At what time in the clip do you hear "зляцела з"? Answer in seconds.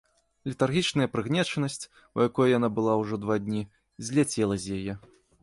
4.09-4.81